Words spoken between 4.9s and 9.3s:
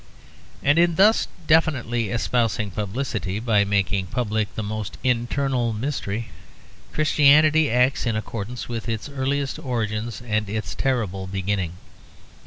internal mystery, Christianity acts in accordance with its